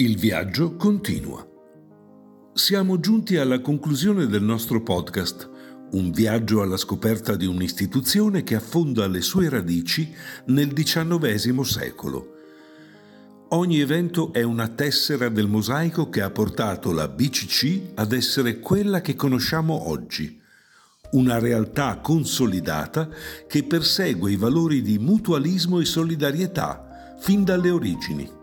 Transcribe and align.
Il 0.00 0.16
viaggio 0.16 0.76
continua. 0.76 1.46
Siamo 2.54 3.00
giunti 3.00 3.36
alla 3.36 3.60
conclusione 3.60 4.28
del 4.28 4.42
nostro 4.42 4.82
podcast, 4.82 5.50
un 5.90 6.10
viaggio 6.10 6.62
alla 6.62 6.78
scoperta 6.78 7.36
di 7.36 7.44
un'istituzione 7.44 8.42
che 8.42 8.54
affonda 8.54 9.06
le 9.06 9.20
sue 9.20 9.50
radici 9.50 10.10
nel 10.46 10.72
XIX 10.72 11.60
secolo. 11.60 12.34
Ogni 13.50 13.80
evento 13.80 14.32
è 14.32 14.40
una 14.40 14.68
tessera 14.68 15.28
del 15.28 15.48
mosaico 15.48 16.08
che 16.08 16.22
ha 16.22 16.30
portato 16.30 16.92
la 16.92 17.06
BCC 17.06 17.90
ad 17.96 18.14
essere 18.14 18.58
quella 18.58 19.02
che 19.02 19.14
conosciamo 19.14 19.90
oggi, 19.90 20.40
una 21.10 21.38
realtà 21.38 21.98
consolidata 21.98 23.06
che 23.46 23.64
persegue 23.64 24.32
i 24.32 24.36
valori 24.36 24.80
di 24.80 24.98
mutualismo 24.98 25.78
e 25.78 25.84
solidarietà 25.84 27.18
fin 27.20 27.44
dalle 27.44 27.68
origini. 27.68 28.38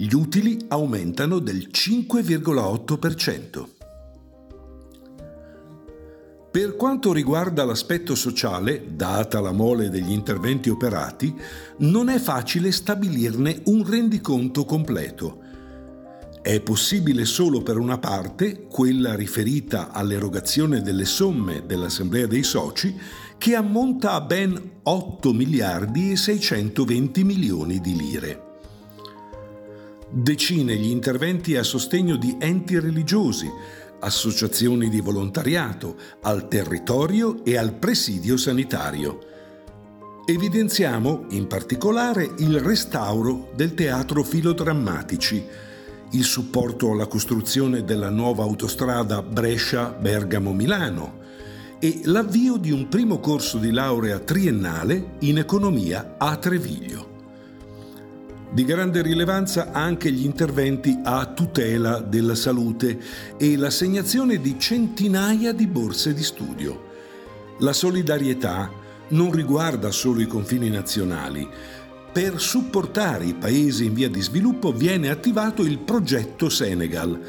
gli 0.02 0.14
utili 0.14 0.58
aumentano 0.70 1.40
del 1.40 1.68
5,8%. 1.70 3.68
Per 6.50 6.76
quanto 6.78 7.12
riguarda 7.12 7.66
l'aspetto 7.66 8.16
sociale, 8.16 8.96
data 8.96 9.42
la 9.42 9.52
mole 9.52 9.90
degli 9.90 10.14
interventi 10.14 10.70
operati, 10.70 11.36
non 11.80 12.08
è 12.08 12.18
facile 12.18 12.72
stabilirne 12.72 13.64
un 13.66 13.86
rendiconto 13.86 14.64
completo. 14.64 15.42
È 16.42 16.62
possibile 16.62 17.26
solo 17.26 17.62
per 17.62 17.78
una 17.78 17.98
parte, 17.98 18.68
quella 18.70 19.16
riferita 19.16 19.92
all'erogazione 19.92 20.82
delle 20.82 21.04
somme 21.04 21.66
dell'Assemblea 21.66 22.26
dei 22.26 22.44
Soci, 22.44 22.96
che 23.38 23.54
ammonta 23.54 24.14
a 24.14 24.22
ben 24.22 24.80
8 24.82 25.34
miliardi 25.34 26.12
e 26.12 26.16
620 26.16 27.26
milioni 27.26 27.82
di 27.82 27.98
lire 27.98 28.48
decine 30.12 30.76
gli 30.76 30.90
interventi 30.90 31.56
a 31.56 31.64
sostegno 31.64 32.16
di 32.16 32.36
enti 32.40 32.80
religiosi, 32.80 33.50
associazioni 34.00 34.90
di 34.90 35.02
volontariato, 35.02 35.96
al 36.22 36.48
territorio 36.48 37.44
e 37.44 37.58
al 37.58 37.74
presidio 37.74 38.38
sanitario. 38.38 39.28
Evidenziamo 40.26 41.26
in 41.30 41.48
particolare 41.48 42.30
il 42.38 42.60
restauro 42.60 43.50
del 43.56 43.74
teatro 43.74 44.24
filodrammatici, 44.24 45.44
il 46.12 46.24
supporto 46.24 46.92
alla 46.92 47.08
costruzione 47.08 47.84
della 47.84 48.10
nuova 48.10 48.44
autostrada 48.44 49.22
Brescia-Bergamo-Milano 49.22 51.18
e 51.80 52.02
l'avvio 52.06 52.58
di 52.58 52.72
un 52.72 52.88
primo 52.90 53.20
corso 53.20 53.58
di 53.58 53.72
laurea 53.72 54.20
triennale 54.20 55.16
in 55.20 55.38
economia 55.38 56.16
a 56.18 56.36
Treviglio. 56.36 57.19
Di 58.52 58.66
grande 58.66 59.04
rilevanza 59.04 59.72
anche 59.72 60.12
gli 60.12 60.26
interventi 60.26 61.00
a 61.04 61.28
tutela 61.28 62.00
della 62.00 62.34
salute 62.34 63.00
e 63.38 63.56
l'assegnazione 63.56 64.42
di 64.42 64.58
centinaia 64.58 65.54
di 65.54 65.68
borse 65.68 66.16
di 66.16 66.24
studio. 66.24 66.88
La 67.60 67.74
solidarietà 67.74 68.72
non 69.10 69.32
riguarda 69.32 69.92
solo 69.92 70.20
i 70.20 70.26
confini 70.26 70.70
nazionali. 70.70 71.48
Per 72.12 72.42
supportare 72.42 73.26
i 73.26 73.36
paesi 73.36 73.86
in 73.86 73.94
via 73.94 74.10
di 74.10 74.22
sviluppo 74.22 74.72
viene 74.72 75.10
attivato 75.10 75.62
il 75.62 75.78
progetto 75.78 76.50
Senegal, 76.50 77.20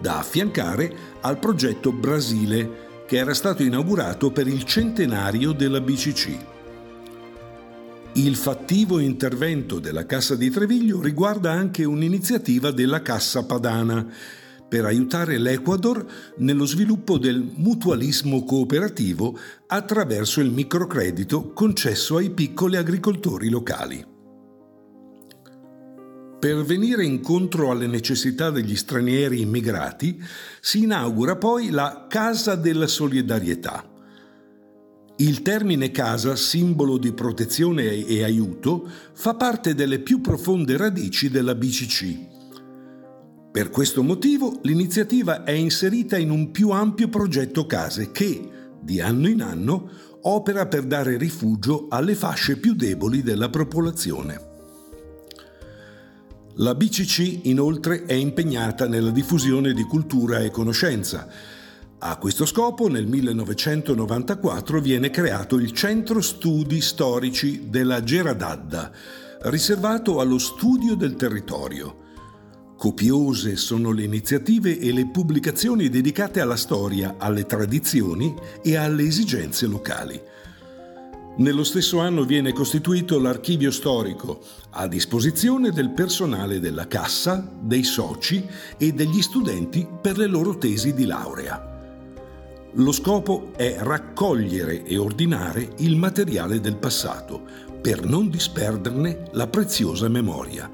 da 0.00 0.18
affiancare 0.18 0.92
al 1.20 1.38
progetto 1.38 1.92
Brasile, 1.92 3.04
che 3.06 3.18
era 3.18 3.34
stato 3.34 3.62
inaugurato 3.62 4.32
per 4.32 4.48
il 4.48 4.64
centenario 4.64 5.52
della 5.52 5.80
BCC. 5.80 6.55
Il 8.16 8.34
fattivo 8.34 8.98
intervento 8.98 9.78
della 9.78 10.06
Cassa 10.06 10.36
di 10.36 10.48
Treviglio 10.48 11.02
riguarda 11.02 11.52
anche 11.52 11.84
un'iniziativa 11.84 12.70
della 12.70 13.02
Cassa 13.02 13.44
Padana 13.44 14.10
per 14.66 14.86
aiutare 14.86 15.36
l'Ecuador 15.36 16.06
nello 16.38 16.64
sviluppo 16.64 17.18
del 17.18 17.52
mutualismo 17.56 18.42
cooperativo 18.42 19.38
attraverso 19.66 20.40
il 20.40 20.50
microcredito 20.50 21.52
concesso 21.52 22.16
ai 22.16 22.30
piccoli 22.30 22.76
agricoltori 22.76 23.50
locali. 23.50 24.02
Per 26.40 26.64
venire 26.64 27.04
incontro 27.04 27.70
alle 27.70 27.86
necessità 27.86 28.48
degli 28.48 28.76
stranieri 28.76 29.42
immigrati 29.42 30.18
si 30.62 30.84
inaugura 30.84 31.36
poi 31.36 31.68
la 31.68 32.06
Casa 32.08 32.54
della 32.54 32.86
Solidarietà 32.86 33.90
il 35.18 35.40
termine 35.40 35.90
casa, 35.90 36.36
simbolo 36.36 36.98
di 36.98 37.12
protezione 37.12 38.04
e 38.04 38.22
aiuto, 38.22 38.86
fa 39.14 39.34
parte 39.34 39.74
delle 39.74 40.00
più 40.00 40.20
profonde 40.20 40.76
radici 40.76 41.30
della 41.30 41.54
BCC. 41.54 42.34
Per 43.50 43.70
questo 43.70 44.02
motivo 44.02 44.58
l'iniziativa 44.62 45.42
è 45.42 45.52
inserita 45.52 46.18
in 46.18 46.30
un 46.30 46.50
più 46.50 46.68
ampio 46.70 47.08
progetto 47.08 47.64
case 47.64 48.12
che, 48.12 48.50
di 48.78 49.00
anno 49.00 49.28
in 49.28 49.40
anno, 49.40 49.88
opera 50.22 50.66
per 50.66 50.84
dare 50.84 51.16
rifugio 51.16 51.86
alle 51.88 52.14
fasce 52.14 52.58
più 52.58 52.74
deboli 52.74 53.22
della 53.22 53.48
popolazione. 53.48 54.54
La 56.56 56.74
BCC 56.74 57.46
inoltre 57.46 58.04
è 58.04 58.12
impegnata 58.12 58.86
nella 58.86 59.10
diffusione 59.10 59.72
di 59.72 59.82
cultura 59.84 60.40
e 60.40 60.50
conoscenza, 60.50 61.26
a 61.98 62.18
questo 62.18 62.44
scopo 62.44 62.88
nel 62.88 63.06
1994 63.06 64.80
viene 64.82 65.08
creato 65.08 65.56
il 65.56 65.72
Centro 65.72 66.20
Studi 66.20 66.82
Storici 66.82 67.70
della 67.70 68.02
Geradadda, 68.02 68.92
riservato 69.44 70.20
allo 70.20 70.38
studio 70.38 70.94
del 70.94 71.16
territorio. 71.16 72.04
Copiose 72.76 73.56
sono 73.56 73.92
le 73.92 74.02
iniziative 74.02 74.78
e 74.78 74.92
le 74.92 75.06
pubblicazioni 75.06 75.88
dedicate 75.88 76.42
alla 76.42 76.56
storia, 76.56 77.14
alle 77.16 77.46
tradizioni 77.46 78.34
e 78.62 78.76
alle 78.76 79.04
esigenze 79.04 79.66
locali. 79.66 80.20
Nello 81.38 81.64
stesso 81.64 82.00
anno 82.00 82.24
viene 82.24 82.52
costituito 82.52 83.18
l'archivio 83.18 83.70
storico, 83.70 84.42
a 84.72 84.86
disposizione 84.86 85.70
del 85.70 85.90
personale 85.90 86.60
della 86.60 86.86
Cassa, 86.86 87.50
dei 87.58 87.84
soci 87.84 88.46
e 88.76 88.92
degli 88.92 89.22
studenti 89.22 89.88
per 90.00 90.18
le 90.18 90.26
loro 90.26 90.58
tesi 90.58 90.92
di 90.92 91.06
laurea. 91.06 91.74
Lo 92.78 92.92
scopo 92.92 93.52
è 93.56 93.76
raccogliere 93.78 94.84
e 94.84 94.98
ordinare 94.98 95.66
il 95.78 95.96
materiale 95.96 96.60
del 96.60 96.76
passato 96.76 97.42
per 97.80 98.04
non 98.04 98.28
disperderne 98.28 99.30
la 99.32 99.46
preziosa 99.46 100.08
memoria. 100.08 100.70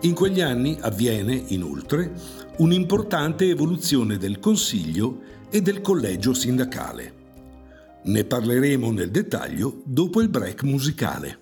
In 0.00 0.14
quegli 0.14 0.40
anni 0.40 0.78
avviene, 0.80 1.34
inoltre, 1.48 2.14
un'importante 2.56 3.50
evoluzione 3.50 4.16
del 4.16 4.38
Consiglio 4.38 5.20
e 5.50 5.60
del 5.60 5.82
collegio 5.82 6.32
sindacale. 6.32 7.12
Ne 8.04 8.24
parleremo 8.24 8.90
nel 8.92 9.10
dettaglio 9.10 9.82
dopo 9.84 10.22
il 10.22 10.30
break 10.30 10.62
musicale. 10.62 11.41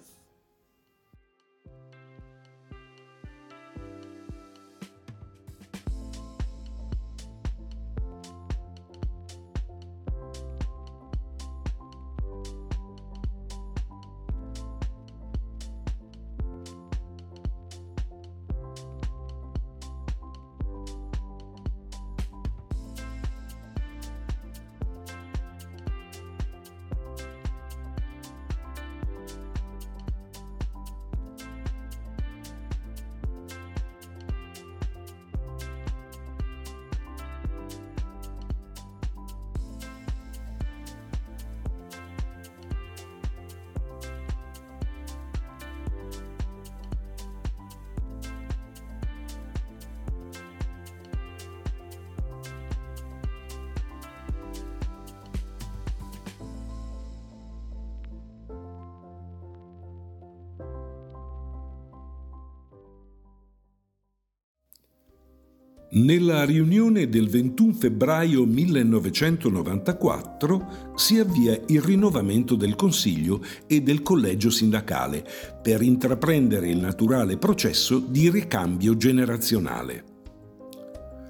Nella 65.93 66.45
riunione 66.45 67.09
del 67.09 67.29
21 67.29 67.73
febbraio 67.73 68.45
1994 68.45 70.93
si 70.95 71.19
avvia 71.19 71.61
il 71.67 71.83
rinnovamento 71.83 72.55
del 72.55 72.77
Consiglio 72.77 73.43
e 73.67 73.83
del 73.83 74.03
Collegio 74.03 74.51
sindacale 74.51 75.27
per 75.61 75.83
intraprendere 75.83 76.69
il 76.69 76.79
naturale 76.79 77.39
processo 77.39 77.99
di 77.99 78.31
ricambio 78.31 78.97
generazionale. 78.97 80.05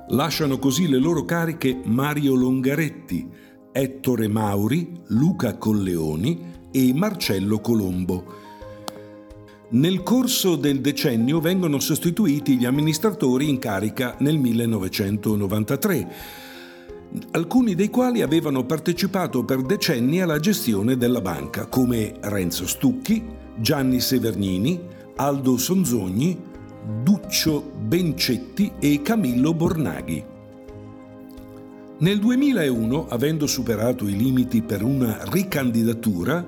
Lasciano 0.08 0.58
così 0.58 0.90
le 0.90 0.98
loro 0.98 1.24
cariche 1.24 1.80
Mario 1.86 2.34
Longaretti, 2.34 3.30
Ettore 3.72 4.28
Mauri, 4.28 4.92
Luca 5.06 5.56
Colleoni 5.56 6.68
e 6.70 6.92
Marcello 6.92 7.60
Colombo 7.60 8.49
nel 9.70 10.02
corso 10.02 10.56
del 10.56 10.80
decennio 10.80 11.38
vengono 11.38 11.78
sostituiti 11.78 12.56
gli 12.56 12.64
amministratori 12.64 13.48
in 13.48 13.58
carica 13.58 14.16
nel 14.18 14.36
1993, 14.36 16.12
alcuni 17.32 17.76
dei 17.76 17.88
quali 17.88 18.22
avevano 18.22 18.64
partecipato 18.64 19.44
per 19.44 19.62
decenni 19.62 20.20
alla 20.20 20.40
gestione 20.40 20.96
della 20.96 21.20
banca, 21.20 21.66
come 21.66 22.14
Renzo 22.20 22.66
Stucchi, 22.66 23.24
Gianni 23.58 24.00
Severnini, 24.00 24.80
Aldo 25.16 25.56
Sonzogni, 25.56 26.36
Duccio 27.02 27.70
Bencetti 27.78 28.72
e 28.80 29.02
Camillo 29.02 29.54
Bornaghi. 29.54 30.24
Nel 31.98 32.18
2001, 32.18 33.06
avendo 33.08 33.46
superato 33.46 34.08
i 34.08 34.16
limiti 34.16 34.62
per 34.62 34.82
una 34.82 35.18
ricandidatura, 35.24 36.44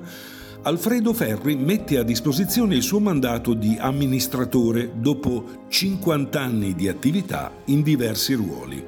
Alfredo 0.65 1.13
Ferri 1.13 1.57
mette 1.57 1.99
a 1.99 2.05
disposizione 2.05 2.77
il 2.77 2.85
suo 2.85 3.01
mandato 3.01 3.53
di 3.53 3.77
amministratore 3.81 4.93
dopo 4.95 5.65
50 5.67 6.41
anni 6.41 6.77
di 6.77 6.87
attività 6.87 7.51
in 7.65 7.83
diversi 7.83 8.35
ruoli. 8.35 8.85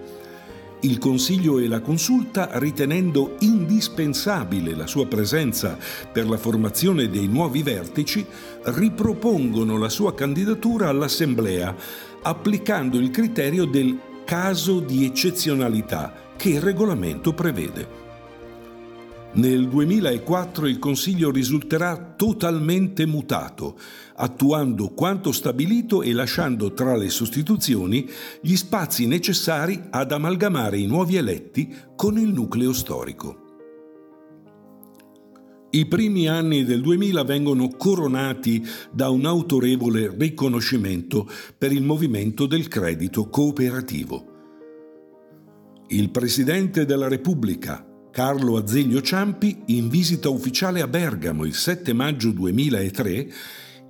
Il 0.83 0.99
Consiglio 0.99 1.59
e 1.59 1.67
la 1.67 1.81
Consulta, 1.81 2.49
ritenendo 2.61 3.35
indispensabile 3.41 4.77
la 4.77 4.87
sua 4.87 5.09
presenza 5.09 5.77
per 6.13 6.29
la 6.29 6.37
formazione 6.37 7.09
dei 7.09 7.27
nuovi 7.27 7.65
vertici, 7.65 8.25
ripropongono 8.67 9.77
la 9.77 9.89
sua 9.89 10.15
candidatura 10.15 10.89
all'Assemblea, 10.89 11.75
applicando 12.23 12.99
il 12.99 13.11
criterio 13.11 13.65
del 13.65 13.99
caso 14.25 14.79
di 14.79 15.05
eccezionalità 15.05 16.13
che 16.37 16.51
il 16.51 16.61
regolamento 16.61 17.33
prevede. 17.33 18.04
Nel 19.37 19.69
2004 19.69 20.69
il 20.69 20.79
Consiglio 20.79 21.33
risulterà 21.33 22.15
totalmente 22.17 23.05
mutato, 23.05 23.77
attuando 24.15 24.91
quanto 24.91 25.33
stabilito 25.33 26.03
e 26.03 26.13
lasciando 26.13 26.73
tra 26.73 26.97
le 26.97 27.09
sostituzioni 27.09 28.09
gli 28.41 28.55
spazi 28.55 29.09
necessari 29.09 29.87
ad 29.91 30.13
amalgamare 30.13 30.79
i 30.79 30.87
nuovi 30.87 31.17
eletti 31.17 31.75
con 31.97 32.17
il 32.17 32.33
nucleo 32.33 32.73
storico. 32.73 33.43
I 35.71 35.87
primi 35.87 36.29
anni 36.29 36.63
del 36.63 36.81
2000 36.81 37.25
vengono 37.25 37.69
coronati 37.77 38.65
da 38.93 39.09
un 39.09 39.27
autorevole 39.27 40.15
riconoscimento 40.17 41.29
per 41.59 41.73
il 41.73 41.83
movimento 41.83 42.47
del 42.47 42.69
credito 42.69 43.29
cooperativo. 43.29 44.31
Il 45.89 46.11
Presidente 46.11 46.85
della 46.85 47.09
Repubblica, 47.09 47.85
Carlo 48.15 48.57
Azeglio 48.59 49.03
Ciampi, 49.03 49.63
in 49.67 49.89
visita 49.89 50.29
ufficiale 50.29 50.81
a 50.81 50.87
Bergamo 50.87 51.45
il 51.45 51.53
7 51.53 51.93
maggio 51.93 52.31
2003, 52.31 53.29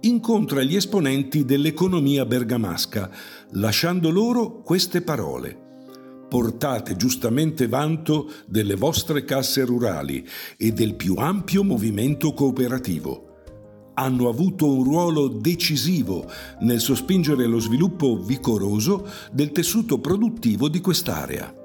incontra 0.01 0.63
gli 0.63 0.77
esponenti 0.77 1.45
dell'economia 1.45 2.25
bergamasca, 2.25 3.11
lasciando 3.51 4.09
loro 4.09 4.63
queste 4.63 5.03
parole. 5.03 6.27
Portate 6.27 6.97
giustamente 6.97 7.69
vanto 7.69 8.31
delle 8.47 8.77
vostre 8.77 9.27
casse 9.27 9.63
rurali 9.63 10.27
e 10.57 10.73
del 10.73 10.95
più 10.95 11.17
ampio 11.19 11.63
movimento 11.63 12.33
cooperativo. 12.33 13.43
Hanno 13.93 14.31
avuto 14.31 14.73
un 14.73 14.85
ruolo 14.85 15.29
decisivo 15.29 16.25
nel 16.61 16.81
sospingere 16.81 17.45
lo 17.45 17.59
sviluppo 17.59 18.17
vigoroso 18.17 19.07
del 19.31 19.53
tessuto 19.53 19.99
produttivo 19.99 20.71
di 20.71 20.81
quest'area. 20.81 21.59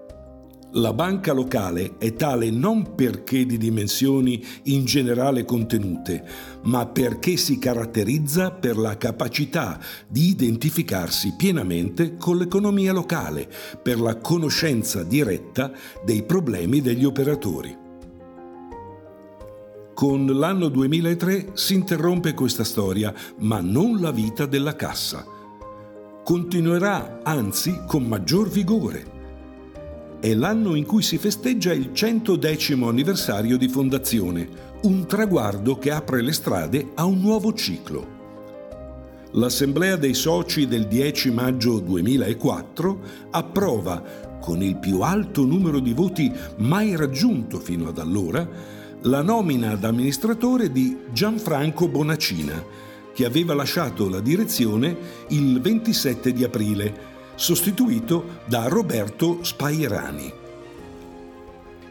La 0.73 0.93
banca 0.93 1.33
locale 1.33 1.95
è 1.97 2.13
tale 2.13 2.51
non 2.51 2.93
perché 2.93 3.43
di 3.43 3.57
dimensioni 3.57 4.45
in 4.65 4.85
generale 4.85 5.43
contenute, 5.43 6.23
ma 6.65 6.85
perché 6.85 7.37
si 7.37 7.57
caratterizza 7.57 8.51
per 8.51 8.77
la 8.77 8.95
capacità 8.95 9.79
di 10.07 10.27
identificarsi 10.27 11.33
pienamente 11.35 12.17
con 12.17 12.37
l'economia 12.37 12.93
locale, 12.93 13.49
per 13.81 13.99
la 13.99 14.17
conoscenza 14.17 15.01
diretta 15.01 15.71
dei 16.05 16.21
problemi 16.21 16.81
degli 16.81 17.03
operatori. 17.03 17.75
Con 19.95 20.27
l'anno 20.27 20.67
2003 20.67 21.47
si 21.53 21.73
interrompe 21.73 22.35
questa 22.35 22.63
storia, 22.63 23.11
ma 23.39 23.59
non 23.59 23.99
la 23.99 24.11
vita 24.11 24.45
della 24.45 24.75
cassa. 24.75 25.25
Continuerà 26.23 27.21
anzi 27.23 27.81
con 27.87 28.03
maggior 28.03 28.49
vigore 28.49 29.17
è 30.19 30.33
l'anno 30.33 30.75
in 30.75 30.85
cui 30.85 31.01
si 31.01 31.17
festeggia 31.17 31.71
il 31.71 31.91
110 31.93 32.73
anniversario 32.83 33.57
di 33.57 33.69
fondazione, 33.69 34.47
un 34.81 35.05
traguardo 35.05 35.77
che 35.77 35.91
apre 35.91 36.21
le 36.21 36.33
strade 36.33 36.91
a 36.95 37.05
un 37.05 37.19
nuovo 37.19 37.53
ciclo. 37.53 38.17
L'Assemblea 39.33 39.95
dei 39.95 40.13
soci 40.13 40.67
del 40.67 40.87
10 40.87 41.31
maggio 41.31 41.79
2004 41.79 42.99
approva, 43.31 44.03
con 44.41 44.61
il 44.61 44.77
più 44.77 45.01
alto 45.01 45.45
numero 45.45 45.79
di 45.79 45.93
voti 45.93 46.31
mai 46.57 46.95
raggiunto 46.95 47.59
fino 47.59 47.87
ad 47.87 47.97
allora, 47.99 48.47
la 49.03 49.21
nomina 49.21 49.71
ad 49.71 49.85
amministratore 49.85 50.71
di 50.71 50.97
Gianfranco 51.13 51.87
Bonacina, 51.87 52.61
che 53.13 53.23
aveva 53.23 53.53
lasciato 53.53 54.09
la 54.09 54.19
direzione 54.19 54.97
il 55.29 55.61
27 55.61 56.33
di 56.33 56.43
aprile 56.43 57.17
sostituito 57.39 58.41
da 58.47 58.67
Roberto 58.67 59.39
Spairani. 59.43 60.33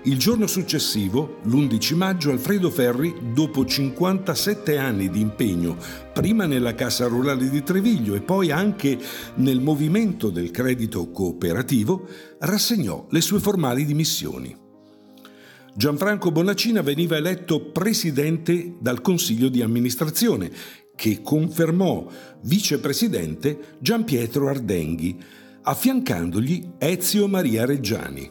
Il 0.03 0.19
giorno 0.19 0.47
successivo, 0.47 1.39
l'11 1.45 1.95
maggio, 1.97 2.31
Alfredo 2.31 2.71
Ferri, 2.71 3.33
dopo 3.33 3.65
57 3.65 4.77
anni 4.77 5.09
di 5.09 5.21
impegno, 5.21 5.77
prima 6.13 6.45
nella 6.45 6.75
Cassa 6.75 7.07
Rurale 7.07 7.49
di 7.49 7.63
Treviglio 7.63 8.15
e 8.15 8.21
poi 8.21 8.51
anche 8.51 8.99
nel 9.37 9.61
movimento 9.61 10.29
del 10.29 10.51
credito 10.51 11.11
cooperativo, 11.11 12.07
rassegnò 12.41 13.07
le 13.09 13.21
sue 13.23 13.41
formali 13.41 13.87
dimissioni. 13.87 14.55
Gianfranco 15.75 16.31
Bonacina 16.31 16.83
veniva 16.83 17.17
eletto 17.17 17.71
presidente 17.71 18.75
dal 18.81 19.01
Consiglio 19.01 19.49
di 19.49 19.63
amministrazione, 19.63 20.51
che 20.99 21.23
confermò 21.23 22.11
vicepresidente 22.41 23.77
Gian 23.79 24.03
Pietro 24.03 24.49
Ardenghi, 24.49 25.17
affiancandogli 25.63 26.71
Ezio 26.77 27.29
Maria 27.29 27.65
Reggiani. 27.65 28.29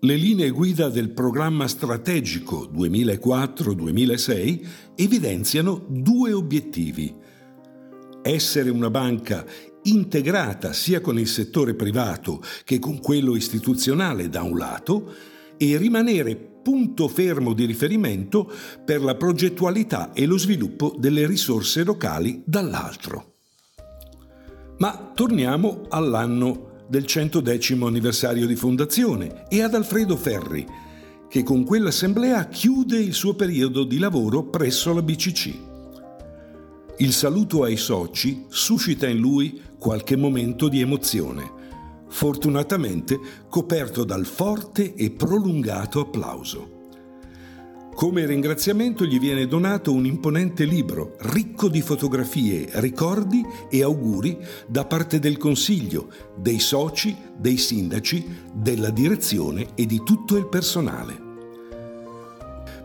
Le 0.00 0.16
linee 0.16 0.50
guida 0.50 0.88
del 0.88 1.10
programma 1.10 1.68
strategico 1.68 2.68
2004-2006 2.74 4.66
evidenziano 4.96 5.84
due 5.86 6.32
obiettivi. 6.32 7.14
Essere 8.20 8.70
una 8.70 8.90
banca 8.90 9.46
integrata 9.84 10.72
sia 10.72 11.00
con 11.00 11.20
il 11.20 11.28
settore 11.28 11.74
privato 11.74 12.42
che 12.64 12.80
con 12.80 12.98
quello 12.98 13.36
istituzionale 13.36 14.28
da 14.28 14.42
un 14.42 14.58
lato 14.58 15.14
e 15.56 15.76
rimanere 15.76 16.53
punto 16.64 17.08
fermo 17.08 17.52
di 17.52 17.66
riferimento 17.66 18.50
per 18.82 19.02
la 19.02 19.14
progettualità 19.16 20.14
e 20.14 20.24
lo 20.24 20.38
sviluppo 20.38 20.94
delle 20.98 21.26
risorse 21.26 21.84
locali 21.84 22.42
dall'altro. 22.46 23.34
Ma 24.78 25.12
torniamo 25.14 25.82
all'anno 25.90 26.86
del 26.88 27.04
110 27.04 27.78
anniversario 27.82 28.46
di 28.46 28.56
fondazione 28.56 29.44
e 29.48 29.62
ad 29.62 29.74
Alfredo 29.74 30.16
Ferri, 30.16 30.66
che 31.28 31.42
con 31.42 31.64
quell'assemblea 31.64 32.48
chiude 32.48 32.98
il 32.98 33.12
suo 33.12 33.34
periodo 33.34 33.84
di 33.84 33.98
lavoro 33.98 34.44
presso 34.44 34.94
la 34.94 35.02
BCC. 35.02 35.54
Il 36.98 37.12
saluto 37.12 37.62
ai 37.62 37.76
soci 37.76 38.46
suscita 38.48 39.06
in 39.06 39.18
lui 39.18 39.60
qualche 39.78 40.16
momento 40.16 40.68
di 40.68 40.80
emozione, 40.80 41.53
fortunatamente 42.14 43.18
coperto 43.48 44.04
dal 44.04 44.24
forte 44.24 44.94
e 44.94 45.10
prolungato 45.10 45.98
applauso. 45.98 46.82
Come 47.92 48.24
ringraziamento 48.24 49.04
gli 49.04 49.18
viene 49.18 49.48
donato 49.48 49.92
un 49.92 50.06
imponente 50.06 50.64
libro 50.64 51.16
ricco 51.18 51.68
di 51.68 51.82
fotografie, 51.82 52.68
ricordi 52.74 53.44
e 53.68 53.82
auguri 53.82 54.38
da 54.68 54.84
parte 54.84 55.18
del 55.18 55.36
Consiglio, 55.36 56.08
dei 56.36 56.60
soci, 56.60 57.16
dei 57.36 57.56
sindaci, 57.56 58.24
della 58.52 58.90
direzione 58.90 59.70
e 59.74 59.84
di 59.84 60.00
tutto 60.04 60.36
il 60.36 60.46
personale. 60.46 61.23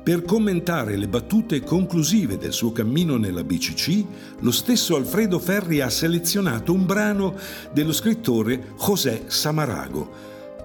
Per 0.09 0.23
commentare 0.23 0.97
le 0.97 1.07
battute 1.07 1.61
conclusive 1.61 2.39
del 2.39 2.51
suo 2.51 2.71
cammino 2.71 3.17
nella 3.17 3.43
BCC, 3.43 4.03
lo 4.39 4.49
stesso 4.49 4.95
Alfredo 4.95 5.37
Ferri 5.37 5.81
ha 5.81 5.89
selezionato 5.91 6.73
un 6.73 6.87
brano 6.87 7.35
dello 7.71 7.93
scrittore 7.93 8.73
José 8.79 9.25
Samarago, 9.27 10.09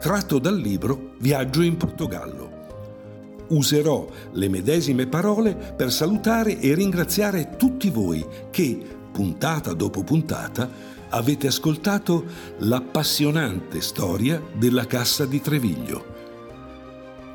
tratto 0.01 0.39
dal 0.39 0.57
libro 0.57 1.17
Viaggio 1.19 1.61
in 1.61 1.77
Portogallo 1.77 2.53
userò 3.49 4.09
le 4.33 4.49
medesime 4.49 5.07
parole 5.07 5.55
per 5.55 5.93
salutare 5.93 6.59
e 6.59 6.75
ringraziare 6.75 7.57
tutti 7.59 7.91
voi 7.91 8.25
che, 8.51 8.81
puntata 9.13 9.75
dopo 9.75 10.03
puntata, 10.03 10.71
avete 11.11 11.49
ascoltato 11.49 12.25
l'appassionante 12.61 13.83
storia 13.83 14.43
della 14.55 14.87
Cassa 14.87 15.27
di 15.27 15.43
Treviglio. 15.43 16.13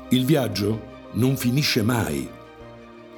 Il 0.08 0.24
viaggio 0.24 0.90
non 1.12 1.36
finisce 1.36 1.82
mai. 1.82 2.28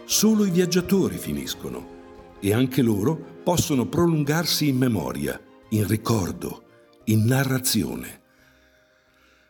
Solo 0.04 0.44
i 0.44 0.50
viaggiatori 0.50 1.16
finiscono 1.16 2.00
e 2.40 2.52
anche 2.52 2.82
loro 2.82 3.40
possono 3.42 3.86
prolungarsi 3.86 4.68
in 4.68 4.76
memoria, 4.76 5.40
in 5.70 5.86
ricordo, 5.86 6.64
in 7.04 7.24
narrazione. 7.24 8.20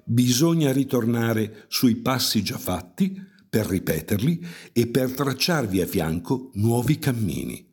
Bisogna 0.05 0.73
ritornare 0.73 1.65
sui 1.69 1.97
passi 1.97 2.43
già 2.43 2.59
fatti 2.59 3.31
per 3.49 3.67
ripeterli 3.67 4.47
e 4.73 4.87
per 4.87 5.13
tracciarvi 5.13 5.81
a 5.81 5.87
fianco 5.87 6.51
nuovi 6.55 6.99
cammini. 6.99 7.65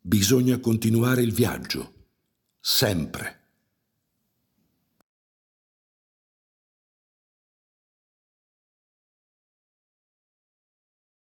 Bisogna 0.00 0.58
continuare 0.58 1.22
il 1.22 1.32
viaggio, 1.32 1.92
sempre. 2.60 3.41